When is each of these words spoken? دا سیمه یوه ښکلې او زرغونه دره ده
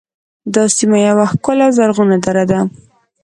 دا 0.53 0.63
سیمه 0.75 0.99
یوه 1.07 1.25
ښکلې 1.31 1.63
او 1.65 1.71
زرغونه 1.77 2.17
دره 2.25 2.43
ده 2.51 2.59